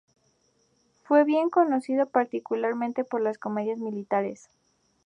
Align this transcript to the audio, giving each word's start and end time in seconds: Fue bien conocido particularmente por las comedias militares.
Fue 1.03 1.25
bien 1.25 1.51
conocido 1.51 2.07
particularmente 2.07 3.03
por 3.03 3.21
las 3.21 3.37
comedias 3.37 3.77
militares. 3.77 4.49